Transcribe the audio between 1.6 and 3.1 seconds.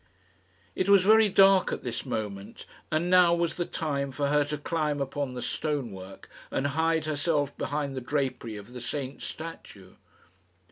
at this moment, and